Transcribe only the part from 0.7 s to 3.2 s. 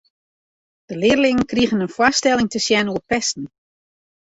De learlingen krigen in foarstelling te sjen oer